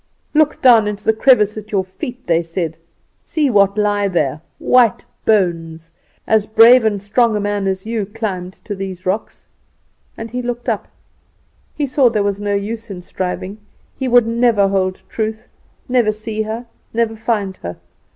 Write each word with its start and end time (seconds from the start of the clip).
"'Look 0.33 0.63
down 0.63 0.87
into 0.87 1.05
the 1.05 1.13
crevice 1.13 1.57
at 1.59 1.71
your 1.71 1.83
feet,' 1.83 2.25
they 2.25 2.41
said. 2.41 2.75
'See 3.23 3.51
what 3.51 3.77
lie 3.77 4.07
there 4.07 4.41
white 4.57 5.05
bones! 5.25 5.93
As 6.25 6.47
brave 6.47 6.83
and 6.83 6.99
strong 6.99 7.35
a 7.35 7.39
man 7.39 7.67
as 7.67 7.85
you 7.85 8.07
climbed 8.07 8.53
to 8.65 8.73
these 8.73 9.05
rocks.' 9.05 9.45
And 10.17 10.31
he 10.31 10.41
looked 10.41 10.67
up. 10.67 10.87
He 11.75 11.85
saw 11.85 12.09
there 12.09 12.23
was 12.23 12.39
no 12.39 12.55
use 12.55 12.89
in 12.89 13.03
striving; 13.03 13.59
he 13.95 14.07
would 14.07 14.25
never 14.25 14.69
hold 14.69 15.03
Truth, 15.07 15.47
never 15.87 16.11
see 16.11 16.41
her, 16.41 16.65
never 16.95 17.15
find 17.15 17.57
her. 17.57 17.77